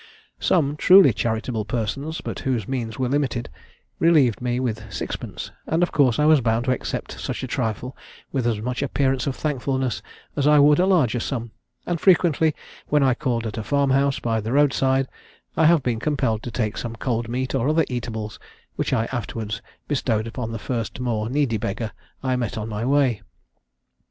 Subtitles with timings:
[0.39, 3.49] Some truly charitable persons, but whose means were limited,
[3.99, 7.95] relieved me with sixpence, and of course I was bound to accept such a trifle
[8.31, 10.01] with as much appearance of thankfulness
[10.35, 11.51] as I would a larger sum;
[11.85, 12.55] and frequently
[12.87, 15.07] when I called at a farm house by the road side,
[15.55, 18.39] I have been compelled to take some cold meat or other eatables,
[18.77, 21.91] which I afterwards bestowed upon the first more needy beggar
[22.23, 23.21] I met on my way.